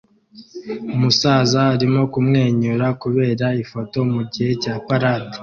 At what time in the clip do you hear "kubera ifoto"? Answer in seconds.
3.01-3.97